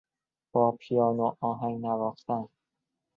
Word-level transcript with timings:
با 0.51 0.71
پیانو 0.71 1.35
آهنگ 1.41 1.85
نواختن 1.85 2.47